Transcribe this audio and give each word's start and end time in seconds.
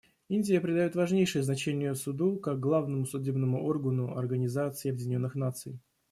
Индия 0.29 0.59
придает 0.59 0.95
важнейшее 0.95 1.43
значение 1.43 1.93
Суду 1.93 2.37
как 2.39 2.59
главному 2.59 3.05
судебному 3.05 3.63
органу 3.63 4.17
Организации 4.17 4.89
Объединенных 4.89 5.35
Наций. 5.35 5.79